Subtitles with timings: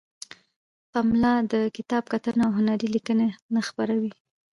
[0.91, 4.13] پملا د کتاب کتنه او هنری لیکنې نه خپروي.